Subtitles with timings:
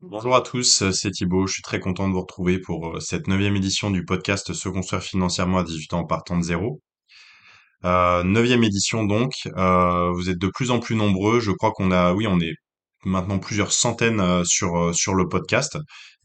[0.00, 1.46] Bonjour à tous, c'est Thibaut.
[1.46, 4.68] Je suis très content de vous retrouver pour euh, cette neuvième édition du podcast Se
[4.68, 6.80] construire financièrement à 18 ans partant de zéro.
[7.84, 9.32] Euh, neuvième édition donc.
[9.56, 11.40] Euh, vous êtes de plus en plus nombreux.
[11.40, 12.54] Je crois qu'on a, oui, on est
[13.04, 15.78] maintenant plusieurs centaines euh, sur euh, le podcast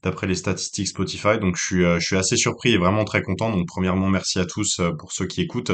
[0.03, 1.39] d'après les statistiques Spotify.
[1.39, 3.51] Donc je suis euh, je suis assez surpris et vraiment très content.
[3.51, 5.71] Donc premièrement merci à tous euh, pour ceux qui écoutent.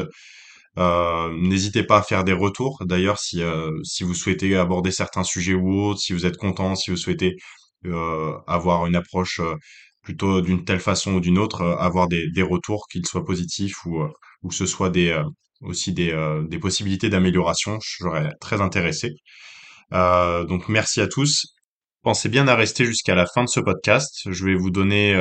[0.78, 2.82] Euh, n'hésitez pas à faire des retours.
[2.84, 6.74] D'ailleurs si euh, si vous souhaitez aborder certains sujets ou autres, si vous êtes content,
[6.74, 7.36] si vous souhaitez
[7.86, 9.40] euh, avoir une approche
[10.02, 14.02] plutôt d'une telle façon ou d'une autre, avoir des, des retours, qu'ils soient positifs ou,
[14.42, 15.18] ou que ce soit des,
[15.62, 16.12] aussi des,
[16.48, 19.10] des possibilités d'amélioration, je serais très intéressé.
[19.92, 21.46] Donc merci à tous.
[22.02, 24.14] Pensez bien à rester jusqu'à la fin de ce podcast.
[24.30, 25.16] Je vais vous donner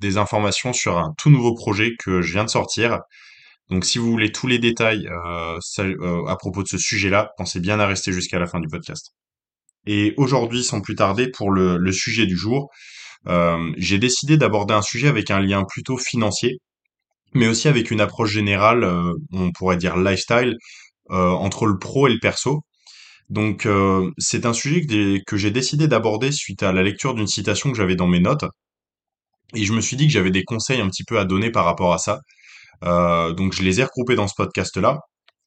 [0.00, 2.98] des informations sur un tout nouveau projet que je viens de sortir.
[3.70, 7.60] Donc si vous voulez tous les détails euh, euh, à propos de ce sujet-là, pensez
[7.60, 9.14] bien à rester jusqu'à la fin du podcast.
[9.86, 12.70] Et aujourd'hui, sans plus tarder, pour le, sujet du jour,
[13.28, 16.58] euh, j'ai décidé d'aborder un sujet avec un lien plutôt financier,
[17.34, 18.84] mais aussi avec une approche générale,
[19.32, 20.56] on pourrait dire lifestyle,
[21.10, 22.62] entre le pro et le perso.
[23.28, 23.68] Donc,
[24.18, 24.86] c'est un sujet
[25.26, 28.44] que j'ai décidé d'aborder suite à la lecture d'une citation que j'avais dans mes notes,
[29.54, 31.64] et je me suis dit que j'avais des conseils un petit peu à donner par
[31.64, 32.20] rapport à ça.
[32.84, 35.00] Euh, donc, je les ai regroupés dans ce podcast-là.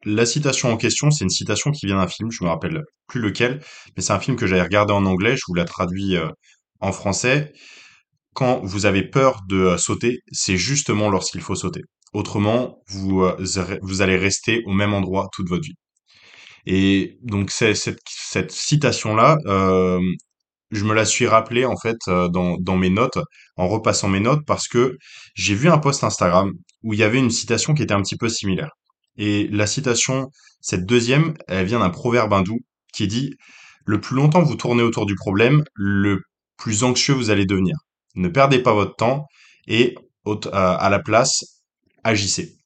[0.05, 3.19] La citation en question, c'est une citation qui vient d'un film, je me rappelle plus
[3.19, 3.61] lequel,
[3.95, 6.29] mais c'est un film que j'avais regardé en anglais, je vous la traduis euh,
[6.79, 7.51] en français.
[8.33, 11.81] Quand vous avez peur de euh, sauter, c'est justement lorsqu'il faut sauter.
[12.13, 13.27] Autrement, vous,
[13.81, 15.75] vous allez rester au même endroit toute votre vie.
[16.65, 19.37] Et donc cette, citation-là,
[20.71, 23.19] je me la suis rappelée en fait dans mes notes,
[23.57, 24.97] en repassant mes notes, parce que
[25.35, 26.51] j'ai vu un post Instagram
[26.83, 28.71] où il y avait une citation qui était un petit peu similaire.
[29.17, 30.29] Et la citation,
[30.61, 32.59] cette deuxième, elle vient d'un proverbe hindou
[32.93, 33.35] qui dit
[33.85, 36.21] Le plus longtemps vous tournez autour du problème, le
[36.57, 37.75] plus anxieux vous allez devenir.
[38.15, 39.25] Ne perdez pas votre temps
[39.67, 39.95] et
[40.51, 41.61] à la place,
[42.03, 42.57] agissez.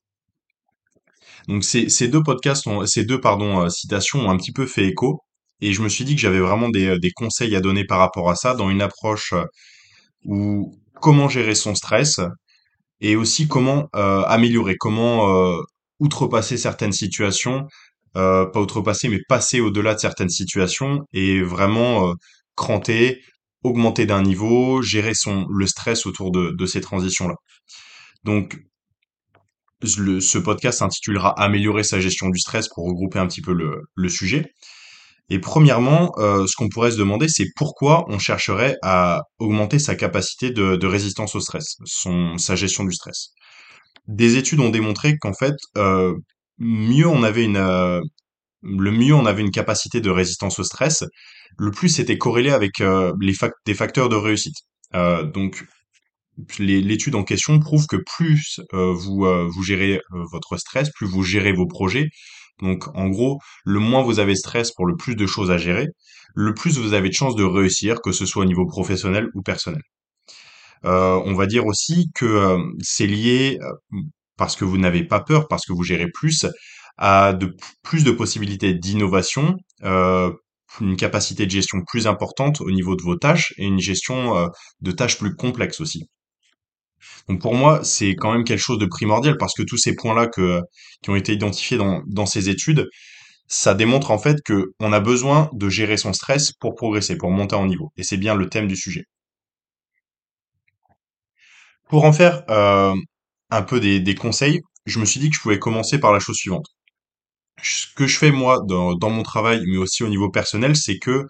[1.47, 5.22] Donc ces, deux podcasts, ces deux euh, citations ont un petit peu fait écho
[5.59, 8.30] et je me suis dit que j'avais vraiment des, euh, conseils à donner par rapport
[8.30, 9.44] à ça dans une approche euh,
[10.24, 12.19] où comment gérer son stress
[13.01, 15.62] et aussi comment euh, améliorer, comment euh,
[16.00, 17.67] outrepasser certaines situations,
[18.16, 22.13] euh, pas outrepasser mais passer au-delà de certaines situations et vraiment
[22.56, 23.22] cranter,
[23.63, 27.35] augmenter d'un niveau, gérer son le stress autour de, ces transitions-là.
[28.23, 28.59] Donc
[29.83, 34.53] ce podcast s'intitulera Améliorer sa gestion du stress pour regrouper un petit peu le sujet.
[35.30, 39.96] Et premièrement, euh, ce qu'on pourrait se demander, c'est pourquoi on chercherait à augmenter sa
[39.96, 43.30] capacité de, résistance au stress, son, sa gestion du stress.
[44.08, 46.14] Des études ont démontré qu'en fait, euh,
[46.58, 48.02] mieux on avait une, euh,
[48.62, 51.06] le mieux on avait une capacité de résistance au stress,
[51.58, 53.34] le plus c'était corrélé avec les
[53.66, 54.56] des facteurs de réussite.
[54.94, 55.66] Donc
[56.60, 60.00] l'étude en question prouve que plus vous, vous gérez
[60.31, 62.10] votre stress, plus vous gérez vos projets.
[62.62, 65.88] Donc, en gros, le moins vous avez stress pour le plus de choses à gérer,
[66.36, 69.42] le plus vous avez de chances de réussir, que ce soit au niveau professionnel ou
[69.42, 69.82] personnel.
[70.86, 74.00] Euh, on va dire aussi que euh, c'est lié, euh,
[74.38, 76.46] parce que vous n'avez pas peur, parce que vous gérez plus,
[76.98, 79.58] à de plus de possibilités d'innovation,
[80.80, 84.50] une capacité de gestion plus importante au niveau de vos tâches et une gestion
[84.82, 86.08] de tâches plus complexes aussi.
[87.28, 90.28] Donc pour moi, c'est quand même quelque chose de primordial parce que tous ces points-là
[90.28, 92.88] qui ont été identifiés dans, ces études,
[93.47, 97.31] ça démontre en fait que on a besoin de gérer son stress pour progresser, pour
[97.31, 97.91] monter en niveau.
[97.97, 99.06] Et c'est bien le thème du sujet.
[101.89, 102.95] Pour en faire euh,
[103.50, 106.38] un peu des, conseils, je me suis dit que je pouvais commencer par la chose
[106.38, 106.68] suivante.
[107.62, 110.97] Ce que je fais moi dans, dans mon travail, mais aussi au niveau personnel, c'est
[110.97, 111.25] que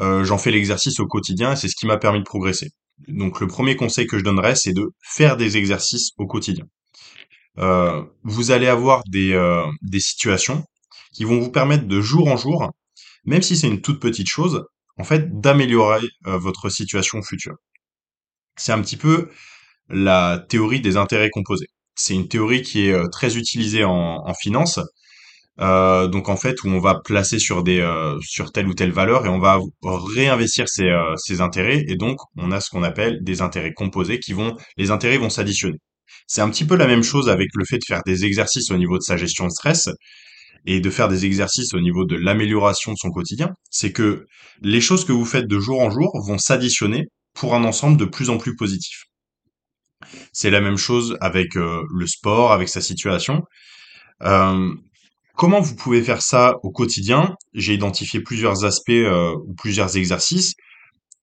[0.00, 2.70] euh, j'en fais l'exercice au quotidien et c'est ce qui m'a permis de progresser.
[3.08, 6.66] Donc le premier conseil que je donnerais, c'est de faire des exercices au quotidien.
[7.58, 10.64] euh, vous allez avoir des, euh, des situations
[11.14, 12.70] qui vont vous permettre de jour en jour,
[13.24, 14.64] même si c'est une toute petite chose,
[14.98, 17.56] en fait, d'améliorer euh, votre situation future.
[18.56, 19.30] C'est un petit peu
[19.88, 21.68] la théorie des intérêts composés.
[21.96, 24.80] C'est une théorie qui est très utilisée en finance.
[25.60, 28.92] Euh, donc en fait, où on va placer sur des euh, sur telle ou telle
[28.92, 33.18] valeur et on va réinvestir euh, ces intérêts et donc on a ce qu'on appelle
[33.22, 35.76] des intérêts composés qui vont les intérêts vont s'additionner.
[36.26, 38.78] C'est un petit peu la même chose avec le fait de faire des exercices au
[38.78, 39.90] niveau de sa gestion de stress
[40.64, 43.50] et de faire des exercices au niveau de l'amélioration de son quotidien.
[43.70, 44.26] C'est que
[44.62, 48.04] les choses que vous faites de jour en jour vont s'additionner pour un ensemble de
[48.06, 49.04] plus en plus positif.
[50.32, 53.42] C'est la même chose avec le sport, avec sa situation.
[55.36, 57.34] Comment vous pouvez faire ça au quotidien?
[57.54, 60.54] J'ai identifié plusieurs aspects euh, ou plusieurs exercices.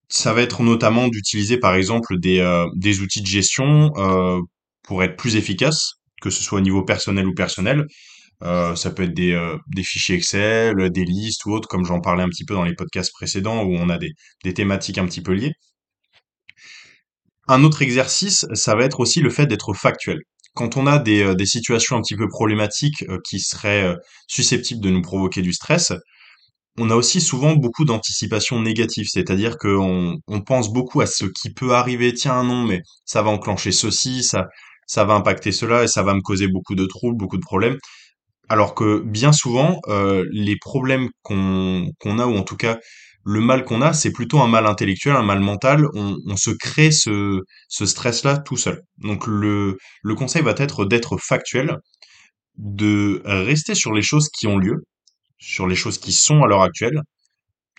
[0.08, 4.40] Ça va être notamment d'utiliser par exemple des, euh, des outils de gestion euh,
[4.82, 7.86] pour être plus efficace, que ce soit au niveau personnel ou personnel.
[8.40, 9.36] Ça peut être des,
[9.74, 12.74] des fichiers Excel, des listes ou autres, comme j'en parlais un petit peu dans les
[12.74, 14.12] podcasts précédents, où on a des,
[14.44, 15.54] des thématiques un petit peu liées.
[17.48, 20.20] Un autre exercice, ça va être aussi le fait d'être factuel.
[20.54, 23.96] Quand on a des, euh, des situations un petit peu problématiques euh, qui seraient euh,
[24.26, 25.92] susceptibles de nous provoquer du stress,
[26.78, 31.52] on a aussi souvent beaucoup d'anticipation négative, c'est-à-dire qu'on on pense beaucoup à ce qui
[31.52, 32.14] peut arriver.
[32.14, 36.20] Tiens, non, mais ça va enclencher ceci, ça, va impacter cela et ça va me
[36.20, 37.78] causer beaucoup de troubles, beaucoup de problèmes.
[38.48, 39.80] Alors que bien souvent,
[40.30, 42.78] les problèmes qu'on a, ou en tout cas
[43.28, 45.84] le mal qu'on a, c'est plutôt un mal intellectuel, un mal mental.
[45.92, 48.80] On, se crée ce, stress-là tout seul.
[48.96, 51.76] Donc le, le conseil va être d'être factuel,
[52.56, 54.82] de rester sur les choses qui ont lieu,
[55.38, 57.02] sur les choses qui sont à l'heure actuelle.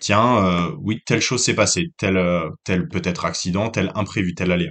[0.00, 4.52] Tiens, euh, oui, telle chose s'est passée, tel, euh, tel peut-être accident, tel imprévu, tel
[4.52, 4.70] aléa.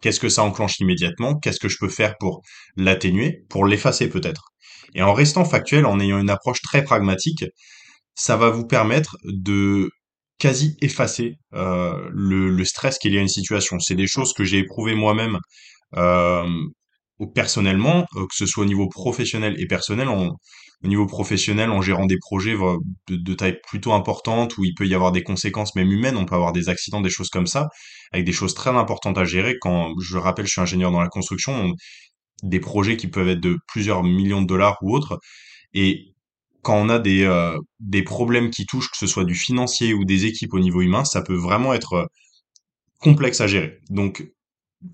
[0.00, 1.38] Qu'est-ce que ça enclenche immédiatement?
[1.38, 2.42] Qu'est-ce que je peux faire pour
[2.74, 4.46] l'atténuer, pour l'effacer peut-être?
[4.96, 7.44] Et en restant factuel, en ayant une approche très pragmatique,
[8.14, 9.90] ça va vous permettre de
[10.38, 13.78] quasi effacer euh, le, stress qu'il y a à une situation.
[13.80, 15.38] C'est des choses que j'ai éprouvées moi-même
[15.96, 16.46] euh,
[17.34, 22.06] personnellement, euh, que ce soit au niveau professionnel et personnel, au niveau professionnel, en gérant
[22.06, 25.90] des projets de, de taille plutôt importante, où il peut y avoir des conséquences même
[25.92, 27.68] humaines, on peut avoir des accidents, des choses comme ça,
[28.12, 29.56] avec des choses très importantes à gérer.
[29.60, 31.74] Quand je rappelle, je suis ingénieur dans la construction, on-
[32.42, 35.18] des projets qui peuvent être de plusieurs millions de dollars ou autres,
[35.74, 36.09] et
[36.62, 40.04] quand on a des, euh, des problèmes qui touchent, que ce soit du financier ou
[40.04, 42.06] des équipes au niveau humain, ça peut vraiment être euh,
[42.98, 43.78] complexe à gérer.
[43.90, 44.24] Donc,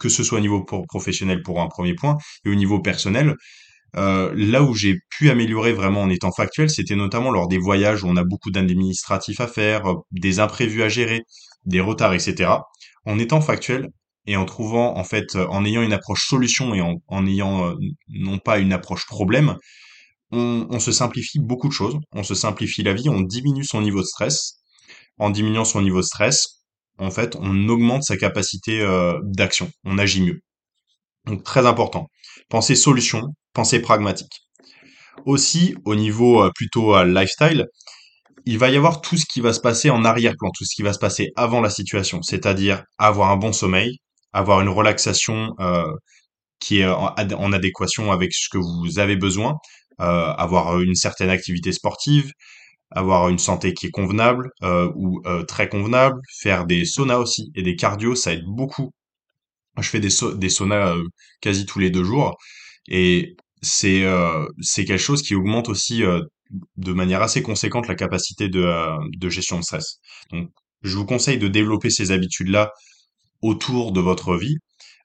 [0.01, 3.35] que ce soit au niveau pro- professionnel pour un premier point, et au niveau personnel,
[3.97, 8.05] euh, là où j'ai pu améliorer vraiment en étant factuel, c'était notamment lors des voyages
[8.05, 11.23] où on a beaucoup d'administratifs à faire, des imprévus à gérer,
[11.67, 12.67] des retards, etc.
[13.07, 13.89] En étant factuel
[14.27, 17.75] et en trouvant, en fait, en ayant une approche solution et en, ayant
[18.09, 19.57] non pas une approche problème,
[20.33, 21.97] on, se simplifie beaucoup de choses.
[22.13, 24.61] On se simplifie la vie, on diminue son niveau de stress.
[25.19, 26.63] En diminuant son niveau de stress,
[26.99, 29.71] en fait, on augmente sa capacité euh, d'action.
[29.85, 30.41] On agit mieux.
[31.27, 32.09] Donc très important.
[32.49, 33.23] Pensez solution,
[33.55, 34.33] pensez pragmatique.
[35.25, 37.67] Aussi, au niveau euh, plutôt euh, lifestyle,
[38.45, 40.83] il va y avoir tout ce qui va se passer en arrière-plan, tout ce qui
[40.83, 43.99] va se passer avant la situation, c'est-à-dire avoir un bon sommeil,
[44.33, 45.55] avoir une relaxation
[46.61, 49.55] qui est en, ad- en adéquation avec ce que vous avez besoin,
[49.99, 52.33] avoir une certaine activité sportive,
[52.93, 57.51] avoir une santé qui est convenable euh, ou euh, très convenable, faire des saunas aussi
[57.57, 58.93] et des cardio, ça aide beaucoup.
[59.79, 61.05] Je fais des, sau- des saunas euh,
[61.41, 62.37] quasi tous les deux jours
[62.89, 66.23] et c'est euh, c'est quelque chose qui augmente aussi euh,
[66.77, 69.99] de manière assez conséquente la capacité de, euh, de gestion de stress.
[70.33, 70.51] Donc,
[70.83, 72.71] je vous conseille de développer ces habitudes-là
[73.43, 74.57] autour de votre vie,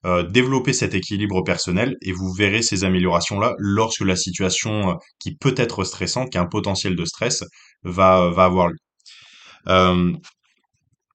[0.05, 5.35] euh, développer cet équilibre personnel et vous verrez ces améliorations-là lorsque la situation euh, qui
[5.35, 7.43] peut être stressante, qui a un potentiel de stress,
[7.83, 8.77] va, va avoir lieu.
[9.67, 10.13] Euh,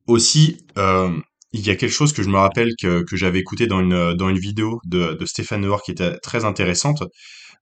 [0.07, 1.11] aussi, euh,
[1.53, 4.15] il y a quelque chose que je me rappelle que, que j'avais écouté dans une,
[4.15, 7.03] dans une vidéo de, de Stéphane Noir qui était très intéressante.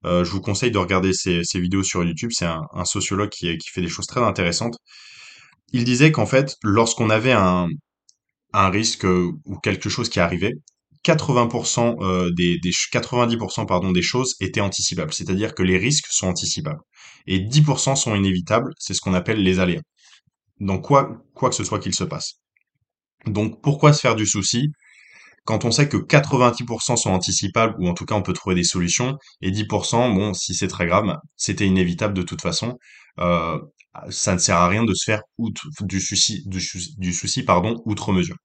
[0.04, 2.30] Euh, je vous conseille de regarder ces, ces vidéos sur YouTube.
[2.32, 4.76] C'est un, un sociologue qui, qui fait des choses très intéressantes.
[5.72, 7.68] Il disait qu'en fait, lorsqu'on avait un,
[8.52, 10.52] un risque euh, ou quelque chose qui arrivait,
[11.05, 16.06] 80% euh, des, des ch- 90% pardon des choses étaient anticipables, c'est-à-dire que les risques
[16.11, 16.81] sont anticipables
[17.29, 19.82] et 10% sont inévitables, c'est ce qu'on appelle les aléas.
[20.61, 22.34] Donc quoi quoi que ce soit qu'il se passe.
[23.27, 24.69] Donc pourquoi se faire du souci?
[25.44, 28.65] Quand on sait que 90% sont anticipables ou en tout cas on peut trouver des
[28.65, 31.06] solutions et 10% bon si c'est très grave,
[31.37, 32.79] c'était inévitable de toute façon.
[33.20, 33.58] Euh,
[34.11, 36.61] ça ne sert à rien de se faire outre, du souci du,
[36.99, 38.37] du souci pardon outre mesure.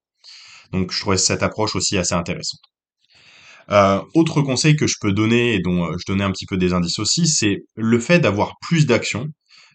[0.72, 2.62] Donc je trouvais cette approche aussi assez intéressante.
[3.72, 6.58] Euh, autre conseil que je peux donner et dont euh, je donnais un petit peu
[6.58, 9.28] des indices aussi, c'est le fait d'avoir plus d'action,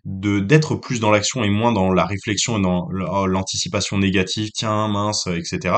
[0.05, 4.51] de d'être plus dans l'action et moins dans la réflexion et dans oh, l'anticipation négative,
[4.53, 5.77] tiens mince, euh, etc.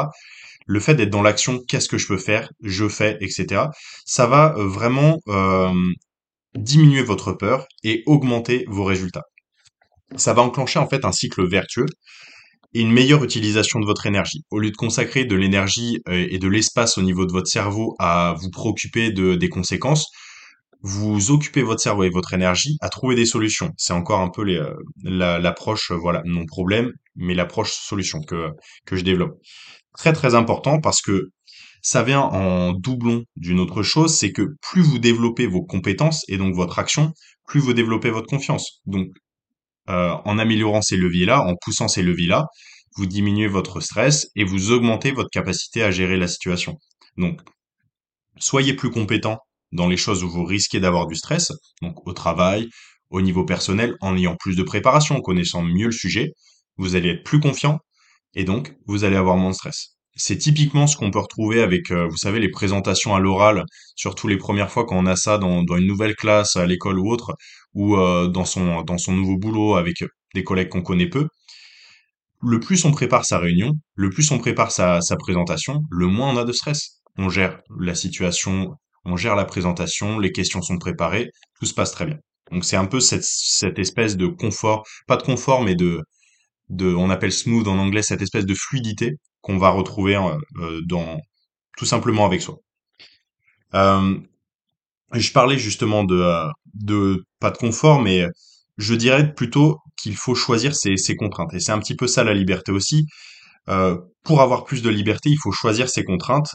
[0.67, 3.67] Le fait d'être dans l'action, qu'est-ce que je peux faire, je fais, etc.
[4.05, 5.21] Ça va vraiment
[6.57, 9.23] diminuer votre peur et augmenter vos résultats.
[10.17, 11.87] Ça va enclencher en fait un cycle vertueux
[12.81, 14.45] une meilleure utilisation de votre énergie.
[14.51, 17.95] Au lieu de consacrer de l'énergie euh, et de l'espace au niveau de votre cerveau
[17.99, 20.11] à vous préoccuper de, des conséquences,
[20.83, 23.73] vous occupez votre cerveau et votre énergie à trouver des solutions.
[23.77, 28.51] C'est encore un peu euh, la- l'approche, euh, voilà, non problème, mais l'approche solution que,
[28.93, 29.39] je développe.
[29.99, 31.31] Très très important parce que
[31.83, 36.37] ça vient en doublon d'une autre chose, c'est que plus vous développez vos compétences et
[36.39, 37.13] donc votre action,
[37.47, 38.83] plus vous développez votre confiance.
[39.89, 42.47] En améliorant ces leviers-là, en poussant ces leviers-là,
[42.97, 46.79] vous diminuez votre stress et vous augmentez votre capacité à gérer la situation.
[47.17, 47.41] Donc,
[48.39, 49.39] soyez plus compétent
[49.73, 51.53] dans les choses où vous risquez d'avoir du stress,
[51.83, 52.69] donc au travail,
[53.11, 56.33] au niveau personnel, en ayant plus de préparation, en connaissant mieux le sujet,
[56.77, 57.79] vous allez être plus confiant
[58.35, 59.97] et donc vous allez avoir moins de stress.
[60.19, 63.65] C'est typiquement ce qu'on peut retrouver avec, euh, vous savez, les présentations à l'oral,
[63.97, 66.99] surtout les premières fois quand on a ça dans, dans une nouvelle classe, à l'école
[66.99, 67.35] ou autre,
[67.77, 69.97] ou euh, dans son dans son nouveau boulot avec
[70.35, 71.29] des collègues qu'on connaît peu.
[72.43, 76.31] Le plus on prépare sa réunion, le plus on prépare sa, sa présentation, le moins
[76.35, 77.03] on a de stress.
[77.19, 81.93] On gère la situation, on gère la présentation, les questions sont préparées, tout se passe
[81.93, 82.19] très bien.
[82.53, 86.03] Donc c'est un peu cette, cette espèce de confort, pas de confort, mais de,
[86.69, 91.19] de, on appelle smooth en anglais, cette espèce de fluidité qu'on va retrouver euh, dans
[91.77, 92.57] tout simplement avec soi.
[93.75, 94.19] Euh,
[95.13, 96.49] je parlais justement de, euh,
[96.83, 98.27] de pas de confort, mais
[98.79, 101.55] je dirais plutôt qu'il faut choisir ses, contraintes.
[101.55, 103.07] Et c'est un petit peu ça la liberté aussi.
[103.69, 106.55] Euh, pour avoir plus de liberté, il faut choisir ses contraintes.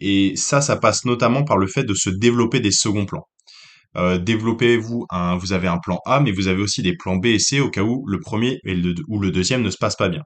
[0.00, 3.26] Et ça, ça passe notamment par le fait de se développer des seconds plans.
[3.96, 7.26] Euh, développez-vous un, vous avez un plan A, mais vous avez aussi des plans B
[7.26, 8.60] et C au cas où le premier
[9.08, 10.22] ou le deuxième ne se passe pas bien.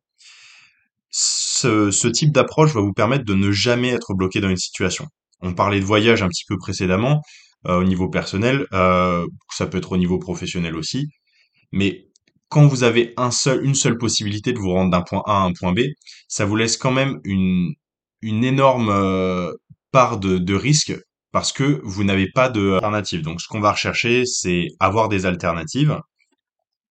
[1.10, 5.06] Ce, type d'approche va vous permettre de ne jamais être bloqué dans une situation.
[5.40, 7.20] On parlait de voyage un petit peu précédemment,
[7.64, 11.08] au niveau personnel, euh, ça peut être au niveau professionnel aussi,
[11.72, 12.08] mais
[12.48, 15.40] quand vous avez un seul, une seule possibilité de vous rendre d'un point A à
[15.40, 15.80] un point B,
[16.28, 17.72] ça vous laisse quand même une,
[18.20, 19.52] une énorme euh,
[19.90, 20.94] part de, risque
[21.32, 23.22] parce que vous n'avez pas d'alternative.
[23.22, 25.98] Donc ce qu'on va rechercher, c'est avoir des alternatives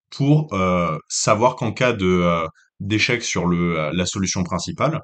[0.09, 2.47] pour euh, savoir qu'en cas euh,
[2.79, 4.99] d'échec sur le, euh, la solution principale,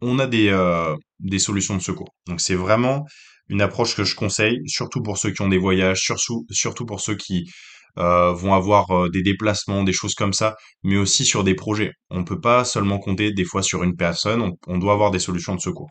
[0.00, 2.12] on a des, euh, des solutions de secours.
[2.26, 3.06] Donc c'est vraiment
[3.48, 6.46] une approche que je conseille, surtout pour ceux qui ont des voyages, surtout,
[6.86, 7.50] pour ceux qui
[7.98, 11.92] euh, vont avoir euh, des déplacements, des choses comme ça, mais aussi sur des projets.
[12.10, 15.54] On peut pas seulement compter des fois sur une personne, on, doit avoir des solutions
[15.54, 15.90] de secours.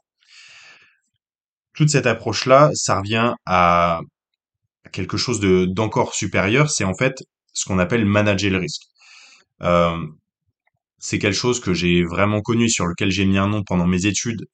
[1.74, 4.02] Toute cette approche-là, ça revient à
[4.92, 7.14] quelque chose de d'encore supérieur, c'est en fait
[7.54, 8.84] ce qu'on appelle manager le risque.
[9.62, 9.98] Euh,
[10.98, 14.06] c'est quelque chose que j'ai vraiment connu, sur lequel j'ai mis un nom pendant mes
[14.06, 14.46] études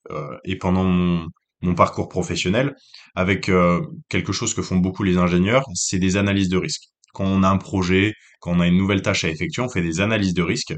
[0.44, 1.26] et pendant mon,
[1.62, 2.74] mon parcours professionnel,
[3.14, 6.84] avec euh, quelque chose que font beaucoup les ingénieurs, c'est des analyses de risque.
[7.14, 9.82] Quand on a un projet, quand on a une nouvelle tâche à effectuer, on fait
[9.82, 10.74] des analyses de risque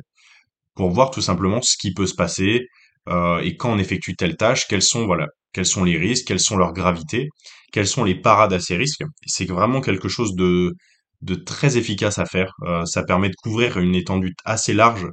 [0.74, 2.66] pour voir tout simplement ce qui peut se passer
[3.08, 6.40] euh, et quand on effectue telle tâche, quels sont voilà, quels sont les risques, quelles
[6.40, 7.28] sont leurs gravités,
[7.72, 9.02] quelles sont les parades à ces risques.
[9.26, 10.74] C'est vraiment quelque chose de
[11.22, 12.52] de très efficace à faire.
[12.66, 15.06] Euh, ça permet de couvrir une étendue assez large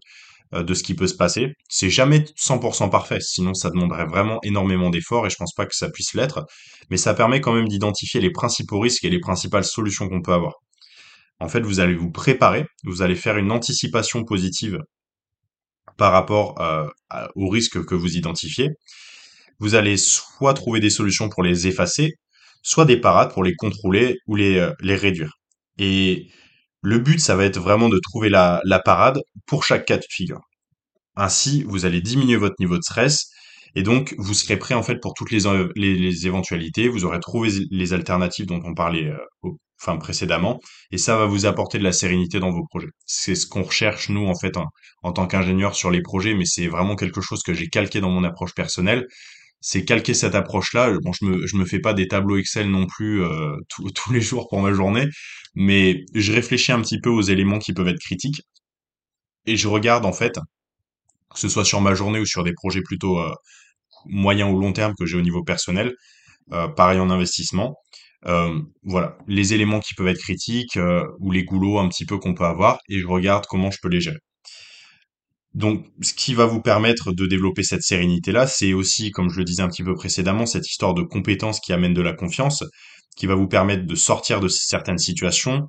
[0.53, 1.53] de ce qui peut se passer.
[1.69, 5.75] C'est jamais 100% parfait, sinon ça demanderait vraiment énormément d'efforts et je pense pas que
[5.75, 6.45] ça puisse l'être,
[6.89, 10.33] mais ça permet quand même d'identifier les principaux risques et les principales solutions qu'on peut
[10.33, 10.53] avoir.
[11.39, 14.79] En fait, vous allez vous préparer, vous allez faire une anticipation positive
[15.97, 16.87] par rapport euh,
[17.35, 18.69] aux risques que vous identifiez.
[19.59, 22.13] Vous allez soit trouver des solutions pour les effacer,
[22.63, 25.33] soit des parades pour les contrôler ou les, euh, les réduire.
[25.79, 26.27] Et
[26.81, 30.41] le but, ça va être vraiment de trouver la, parade pour chaque cas de figure.
[31.15, 33.31] Ainsi, vous allez diminuer votre niveau de stress
[33.75, 35.41] et donc vous serez prêt en fait pour toutes les,
[35.75, 36.87] les éventualités.
[36.87, 40.59] Vous aurez trouvé les alternatives dont on parlait euh, précédemment
[40.91, 42.89] et ça va vous apporter de la sérénité dans vos projets.
[43.05, 44.65] C'est ce qu'on recherche nous en fait en,
[45.03, 48.09] en tant qu'ingénieur sur les projets, mais c'est vraiment quelque chose que j'ai calqué dans
[48.09, 49.07] mon approche personnelle
[49.61, 50.97] c'est calquer cette approche-là.
[51.01, 53.55] Bon, je me, me fais pas des tableaux Excel non plus euh,
[53.95, 55.07] tous les jours pour ma journée,
[55.55, 58.41] mais je réfléchis un petit peu aux éléments qui peuvent être critiques
[59.45, 60.39] et je regarde en fait,
[61.33, 63.33] que ce soit sur ma journée ou sur des projets plutôt euh,
[64.05, 65.93] moyen ou long terme que j'ai au niveau personnel,
[66.53, 67.75] euh, pareil en investissement.
[68.83, 70.77] Voilà, les éléments qui peuvent être critiques
[71.19, 73.89] ou les goulots un petit peu qu'on peut avoir et je regarde comment je peux
[73.89, 74.19] les gérer.
[75.57, 79.43] Donc, ce qui va vous permettre de développer cette sérénité-là, c'est aussi, comme je le
[79.43, 82.63] disais un petit peu précédemment, cette histoire de compétence qui amène de la confiance,
[83.15, 85.67] qui va vous permettre de sortir de certaines situations.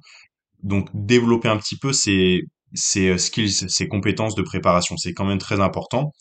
[0.63, 2.43] Donc, développer un petit peu ces,
[2.75, 6.13] ces euh, skills, ces compétences de préparation, c'est quand même très important.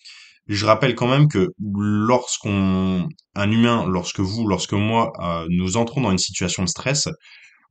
[0.47, 3.05] Je rappelle quand même que lorsqu'on,
[3.36, 7.09] un humain, lorsque vous, lorsque moi, euh, nous entrons dans une situation de stress,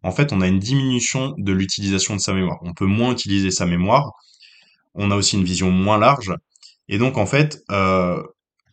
[0.03, 2.59] en fait, on a une diminution de l'utilisation de sa mémoire.
[2.65, 4.13] On peut moins utiliser sa mémoire
[4.97, 6.33] on a aussi une vision moins large,
[6.89, 8.23] et donc en fait, euh,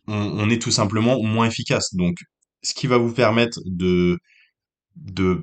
[0.06, 1.94] on, est tout simplement moins efficace.
[1.94, 2.18] Donc,
[2.62, 4.18] ce qui va vous permettre de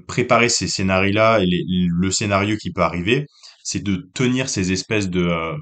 [0.07, 1.47] préparer ces scénarios-là et
[1.89, 3.25] le scénario qui peut arriver,
[3.63, 5.55] c'est de tenir ces espèces de euh,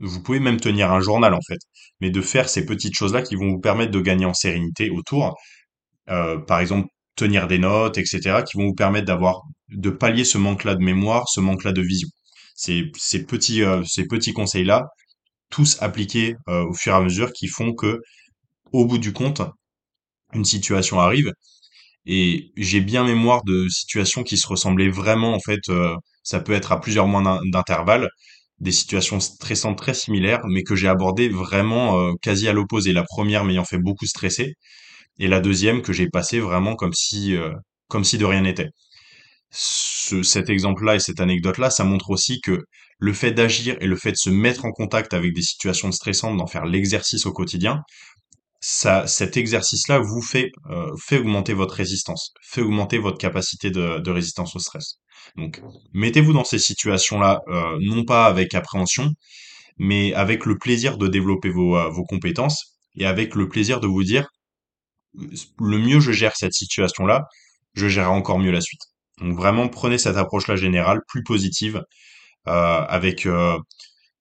[0.00, 1.58] vous pouvez même tenir un journal en fait,
[2.00, 5.36] mais de faire ces petites choses-là qui vont vous permettre de gagner en sérénité autour.
[6.10, 10.38] Euh, par exemple, tenir des notes, etc., qui vont vous permettre d'avoir de pallier ce
[10.38, 12.08] manque-là de mémoire, ce manque-là de vision.
[12.58, 12.90] Ces,
[13.24, 14.88] petits, euh, ces petits conseils-là,
[15.50, 18.00] tous appliqués euh, au fur et à mesure qui font que,
[18.72, 19.42] au bout du compte,
[20.34, 21.32] une situation arrive.
[22.06, 26.52] Et j'ai bien mémoire de situations qui se ressemblaient vraiment, en fait, euh, ça peut
[26.52, 28.08] être à plusieurs mois d'intervalle,
[28.60, 32.92] des situations stressantes très similaires, mais que j'ai abordées vraiment quasi à l'opposé.
[32.92, 34.54] La première m'ayant fait beaucoup stresser,
[35.18, 37.32] et la deuxième que j'ai passée vraiment comme si
[38.18, 38.70] de rien n'était.
[39.50, 42.64] Ce, cet exemple-là et cette anecdote-là, ça montre aussi que
[42.98, 46.36] le fait d'agir et le fait de se mettre en contact avec des situations stressantes,
[46.36, 47.82] d'en faire l'exercice au quotidien,
[48.60, 54.00] ça, cet exercice-là vous fait, euh, fait augmenter votre résistance, fait augmenter votre capacité de,
[54.00, 54.98] de résistance au stress.
[55.36, 55.62] Donc,
[55.92, 59.12] mettez-vous dans ces situations-là, euh, non pas avec appréhension,
[59.78, 63.86] mais avec le plaisir de développer vos, euh, vos compétences et avec le plaisir de
[63.86, 64.26] vous dire,
[65.14, 67.24] le mieux je gère cette situation-là,
[67.74, 68.80] je gérerai encore mieux la suite.
[69.20, 71.82] Donc vraiment, prenez cette approche-là générale, plus positive,
[72.48, 73.58] euh, avec euh,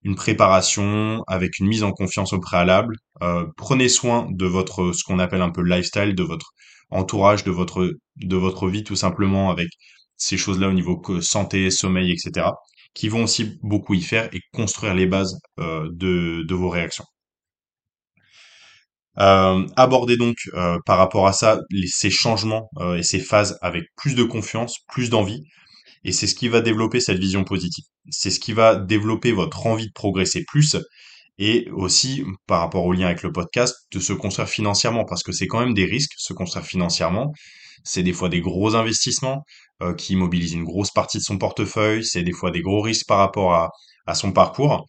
[0.04, 2.96] une préparation, avec une mise en confiance au préalable.
[3.24, 6.54] Euh, prenez soin de votre, ce qu'on appelle un peu le lifestyle, de votre
[6.90, 9.70] entourage, de votre, de votre vie tout simplement, avec
[10.18, 12.56] ces choses-là au niveau santé, sommeil, etc.,
[12.94, 17.06] qui vont aussi beaucoup y faire et construire les bases euh, de, de vos réactions.
[19.20, 23.86] Euh, aborder donc euh, par rapport à ça ces changements euh, et ces phases avec
[23.96, 25.42] plus de confiance, plus d'envie,
[26.04, 27.86] et c'est ce qui va développer cette vision positive.
[28.12, 30.78] C'est ce qui va développer votre envie de progresser plus
[31.40, 35.32] et aussi par rapport au lien avec le podcast de se construire financièrement parce que
[35.32, 37.34] c'est quand même des risques se construire financièrement.
[37.84, 39.44] C'est des fois des gros investissements
[39.82, 43.08] euh, qui mobilisent une grosse partie de son portefeuille, c'est des fois des gros risques
[43.08, 43.54] par rapport
[44.06, 44.86] à son parcours.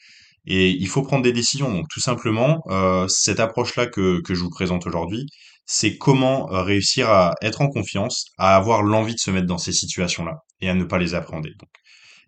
[0.50, 1.70] Et il faut prendre des décisions.
[1.70, 5.26] Donc tout simplement, euh, cette approche-là que, que je vous présente aujourd'hui,
[5.66, 9.58] c'est comment euh, réussir à être en confiance, à avoir l'envie de se mettre dans
[9.58, 11.52] ces situations-là et à ne pas les appréhender.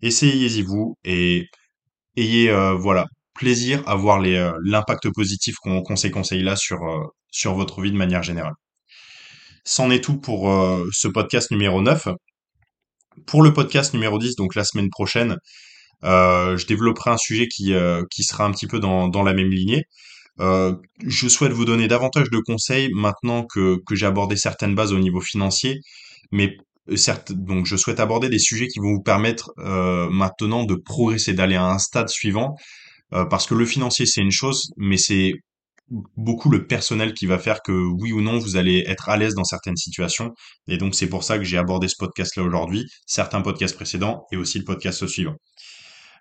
[0.03, 1.47] Essayez-y vous et
[2.15, 6.79] ayez euh, voilà plaisir à voir l'impact positif qu'ont qu ces conseils-là sur
[7.31, 8.53] sur votre vie de manière générale.
[9.65, 10.47] C'en est tout pour
[10.91, 12.09] ce podcast numéro 9.
[13.25, 15.37] Pour le podcast numéro 10, donc la semaine prochaine,
[16.03, 19.51] je développerai un sujet qui, euh, qui sera un petit peu dans, dans la même
[19.51, 19.85] lignée.
[20.39, 24.93] Euh, je souhaite vous donner davantage de conseils maintenant que, que j'ai abordé certaines bases
[24.93, 25.79] au niveau financier,
[26.31, 26.57] mais
[26.95, 31.33] certes, donc je souhaite aborder des sujets qui vont vous permettre euh, maintenant de progresser,
[31.33, 32.55] d'aller à un stade suivant,
[33.13, 35.33] euh, parce que le financier c'est une chose, mais c'est
[36.15, 39.35] beaucoup le personnel qui va faire que oui ou non vous allez être à l'aise
[39.35, 40.31] dans certaines situations,
[40.67, 44.37] et donc c'est pour ça que j'ai abordé ce podcast-là aujourd'hui, certains podcasts précédents et
[44.37, 45.35] aussi le podcast suivant.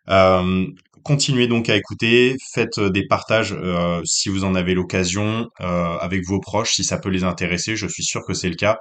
[0.09, 0.67] Euh,
[1.05, 6.27] continuez donc à écouter, faites euh, des partages euh, si vous en avez l'occasion avec
[6.27, 8.79] vos proches, si ça peut les intéresser, je suis sûr que c'est le cas.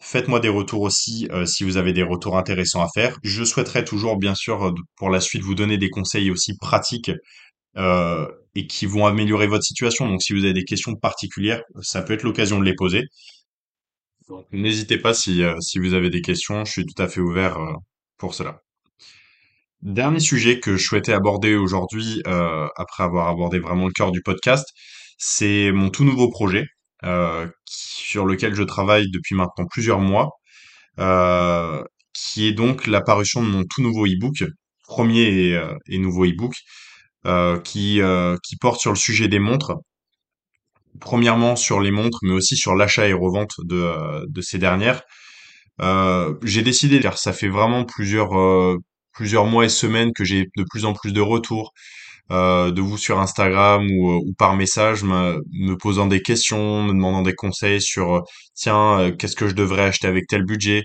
[0.00, 3.18] Faites-moi des retours aussi si vous avez des retours intéressants à faire.
[3.24, 7.10] Je souhaiterais toujours, bien sûr, pour la suite, vous donner des conseils aussi pratiques
[7.76, 10.08] et qui vont améliorer votre situation.
[10.08, 13.02] Donc, si vous avez des questions particulières, ça peut être l'occasion de les poser.
[14.52, 17.58] N'hésitez pas si, si vous avez des questions, je suis tout à fait ouvert
[18.18, 18.60] pour cela.
[19.82, 24.22] Dernier sujet que je souhaitais aborder aujourd'hui, euh, après avoir abordé vraiment le cœur du
[24.22, 24.66] podcast,
[25.18, 26.66] c'est mon tout nouveau projet,
[27.04, 30.30] euh, sur lequel je travaille depuis maintenant plusieurs mois,
[30.98, 34.44] euh, qui est donc la parution de mon tout nouveau e-book,
[34.82, 36.54] premier et, nouveau e-book,
[37.62, 38.00] qui,
[38.42, 39.74] qui porte sur le sujet des montres.
[41.00, 45.02] Premièrement sur les montres, mais aussi sur l'achat et revente de, de ces dernières.
[46.42, 48.32] J'ai décidé, car ça fait vraiment plusieurs,
[49.18, 51.72] plusieurs mois et semaines que j'ai de plus en plus de retours
[52.30, 56.84] euh, de vous sur Instagram ou, euh, ou par message me, me posant des questions,
[56.84, 58.20] me demandant des conseils sur euh,
[58.54, 60.84] tiens, euh, qu'est-ce que je devrais acheter avec tel budget?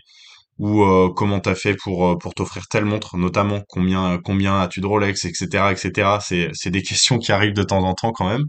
[0.60, 4.86] ou euh, comment t'as fait pour pour t'offrir telle montre, notamment combien combien as-tu de
[4.88, 6.20] Rolex, etc., etc.
[6.22, 8.44] C'est c'est des questions qui arrivent de temps en temps quand même.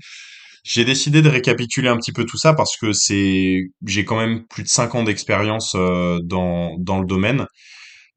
[0.65, 4.47] J'ai décidé de récapituler un petit peu tout ça parce que c'est j'ai quand même
[4.49, 7.47] plus de cinq ans d'expérience euh, dans dans le domaine.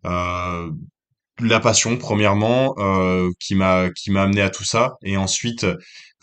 [0.06, 0.70] Euh,
[1.40, 5.66] la passion premièrement euh, qui m'a qui m'a amené à tout ça et ensuite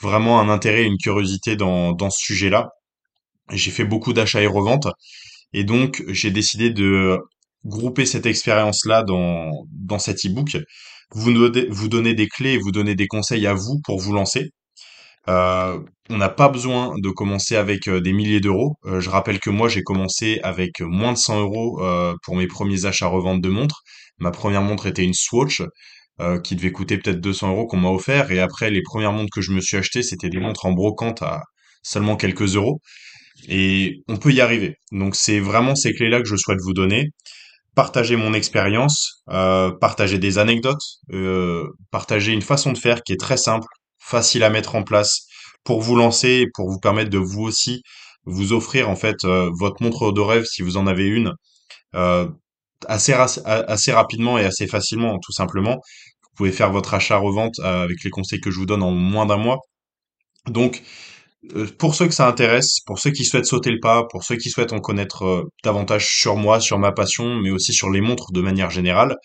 [0.00, 2.68] vraiment un intérêt une curiosité dans dans ce sujet-là.
[3.52, 4.88] J'ai fait beaucoup d'achats et reventes
[5.52, 7.18] et donc j'ai décidé de
[7.64, 10.56] grouper cette expérience-là dans dans cet e-book,
[11.12, 11.32] vous
[11.70, 14.50] vous donner des clés et vous donner des conseils à vous pour vous lancer.
[15.28, 18.76] Euh, on n'a pas besoin de commencer avec euh, des milliers d'euros.
[18.84, 21.82] Euh, je rappelle que moi, j'ai commencé avec moins de 100 euros
[22.22, 23.82] pour mes premiers achats-reventes de montres.
[24.18, 25.62] Ma première montre était une Swatch
[26.44, 28.30] qui devait coûter peut-être 200 euros qu'on m'a offert.
[28.30, 31.22] Et après, les premières montres que je me suis achetées, c'était des montres en brocante
[31.22, 31.42] à
[31.82, 32.80] seulement quelques euros.
[33.48, 34.76] Et on peut y arriver.
[34.92, 37.08] Donc, c'est vraiment ces clés-là que je souhaite vous donner.
[37.74, 43.20] Partager mon expérience, euh, partager des anecdotes, euh, partager une façon de faire qui est
[43.20, 43.66] très simple
[44.04, 45.26] facile à mettre en place
[45.64, 47.82] pour vous lancer et pour vous permettre de vous aussi
[48.26, 51.32] vous offrir en fait euh, votre montre de rêve si vous en avez une
[51.94, 52.28] euh,
[52.86, 55.74] assez, assez rapidement et assez facilement tout simplement.
[56.22, 59.26] Vous pouvez faire votre achat-revente euh, avec les conseils que je vous donne en moins
[59.26, 59.58] d'un mois.
[60.46, 60.82] Donc
[61.78, 64.48] pour ceux que ça intéresse, pour ceux qui souhaitent sauter le pas, pour ceux qui
[64.48, 68.40] souhaitent en connaître davantage sur moi, sur ma passion, mais aussi sur les montres de
[68.40, 69.16] manière générale,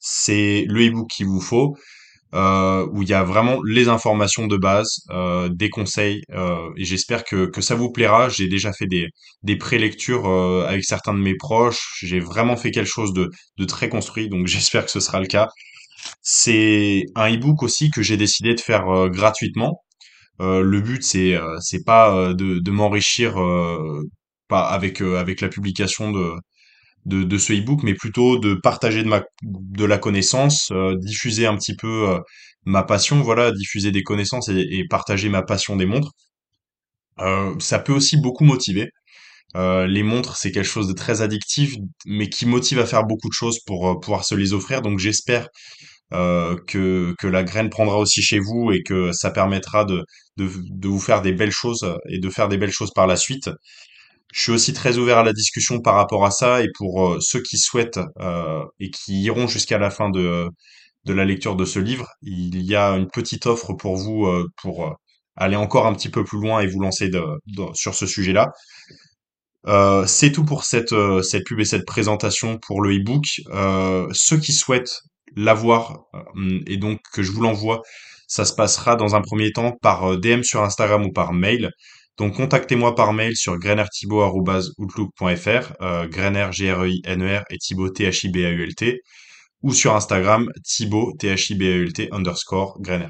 [0.00, 1.76] c'est le e-book qu'il vous faut,
[2.34, 6.84] euh, où il y a vraiment les informations de base, euh, des conseils, euh, et
[6.84, 8.28] j'espère que, que ça vous plaira.
[8.28, 9.08] J'ai déjà fait des,
[9.42, 13.64] des pré-lectures euh, avec certains de mes proches, j'ai vraiment fait quelque chose de, de
[13.64, 15.48] très construit, donc j'espère que ce sera le cas.
[16.22, 19.82] C'est un e-book aussi que j'ai décidé de faire euh, gratuitement.
[20.40, 23.36] Euh, le but c'est c'est pas de, de m'enrichir
[24.48, 26.34] pas avec avec la publication de
[27.06, 31.46] de, de ce e-book, mais plutôt de partager de ma de la connaissance, euh, diffuser
[31.46, 32.18] un petit peu euh,
[32.64, 36.12] ma passion, voilà, diffuser des connaissances et, partager ma passion des montres.
[37.20, 38.90] Euh, ça peut aussi beaucoup motiver.
[39.54, 43.32] Les montres, c'est quelque chose de très addictif, mais qui motive à faire beaucoup de
[43.32, 44.82] choses pour pouvoir se les offrir.
[44.82, 45.48] Donc j'espère
[46.10, 50.04] que, que la graine prendra aussi chez vous et que ça permettra de,
[50.36, 53.48] de, vous faire des belles choses et de faire des belles choses par la suite.
[54.32, 57.18] Je suis aussi très ouvert à la discussion par rapport à ça et pour euh,
[57.20, 60.48] ceux qui souhaitent euh, et qui iront jusqu'à la fin de,
[61.04, 64.46] de la lecture de ce livre, il y a une petite offre pour vous euh,
[64.60, 64.94] pour
[65.36, 67.10] aller encore un petit peu plus loin et vous lancer
[67.74, 68.52] sur ce sujet-là.
[70.06, 73.24] C'est tout pour cette, cette pub et cette présentation pour le e-book.
[74.12, 75.02] Ceux qui souhaitent
[75.36, 76.06] l'avoir
[76.66, 77.82] et donc que je vous l'envoie,
[78.28, 81.70] ça se passera dans un premier temps par DM sur Instagram ou par mail.
[82.18, 89.00] Donc contactez-moi par mail sur grenerthibault@outlook.fr, euh, grener G-R-E-I-N-E-R et Thibault T-H-I-B-A-U-L-T,
[89.62, 93.08] ou sur Instagram Thibault T-H-I-B-A-U-L-T underscore grener.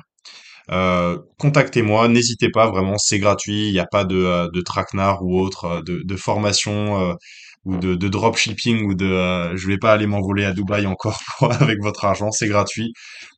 [0.73, 5.23] Euh, contactez-moi, n'hésitez pas, vraiment, c'est gratuit, il n'y a pas de, euh, de traquenard
[5.23, 7.17] ou autre, euh, de, de formation
[7.65, 11.21] ou de, de dropshipping ou de euh, je vais pas aller m'envoler à Dubaï encore
[11.61, 12.93] avec votre argent, c'est gratuit.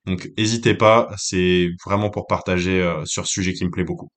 [0.06, 4.10] Donc n'hésitez pas, c'est vraiment pour partager sur ce sujet qui me plaît beaucoup.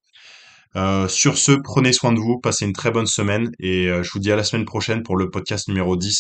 [0.78, 4.12] Euh, sur ce, prenez soin de vous, passez une très bonne semaine et euh, je
[4.12, 6.20] vous dis à la semaine prochaine pour le podcast numéro 10